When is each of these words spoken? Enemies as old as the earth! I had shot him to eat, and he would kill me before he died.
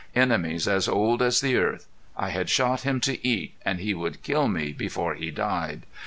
Enemies 0.15 0.67
as 0.67 0.87
old 0.87 1.21
as 1.21 1.41
the 1.41 1.55
earth! 1.57 1.87
I 2.17 2.29
had 2.31 2.49
shot 2.49 2.81
him 2.81 2.99
to 3.01 3.23
eat, 3.23 3.53
and 3.63 3.79
he 3.79 3.93
would 3.93 4.23
kill 4.23 4.47
me 4.47 4.71
before 4.73 5.13
he 5.13 5.29
died. 5.29 5.85